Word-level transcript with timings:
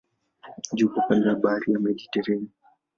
Mji 0.73 0.83
uko 0.85 0.99
kando 1.07 1.29
ya 1.29 1.35
bahari 1.41 1.73
ya 1.73 1.79
Mediteranea. 1.83 2.53